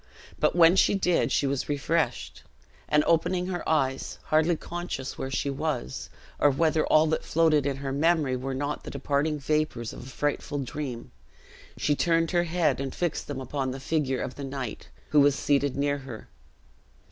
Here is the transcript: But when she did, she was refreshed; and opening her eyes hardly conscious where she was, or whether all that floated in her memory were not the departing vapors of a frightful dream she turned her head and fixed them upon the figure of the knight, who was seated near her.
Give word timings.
But 0.39 0.55
when 0.55 0.75
she 0.75 0.95
did, 0.95 1.31
she 1.31 1.45
was 1.45 1.69
refreshed; 1.69 2.41
and 2.89 3.03
opening 3.03 3.45
her 3.45 3.61
eyes 3.69 4.17
hardly 4.23 4.55
conscious 4.55 5.15
where 5.15 5.29
she 5.29 5.51
was, 5.51 6.09
or 6.39 6.49
whether 6.49 6.83
all 6.87 7.05
that 7.05 7.23
floated 7.23 7.67
in 7.67 7.77
her 7.77 7.91
memory 7.91 8.35
were 8.35 8.55
not 8.55 8.81
the 8.83 8.89
departing 8.89 9.37
vapors 9.37 9.93
of 9.93 10.07
a 10.07 10.09
frightful 10.09 10.57
dream 10.57 11.11
she 11.77 11.95
turned 11.95 12.31
her 12.31 12.45
head 12.45 12.81
and 12.81 12.95
fixed 12.95 13.27
them 13.27 13.39
upon 13.39 13.69
the 13.69 13.79
figure 13.79 14.21
of 14.23 14.33
the 14.33 14.43
knight, 14.43 14.89
who 15.09 15.19
was 15.19 15.35
seated 15.35 15.77
near 15.77 15.99
her. 15.99 16.27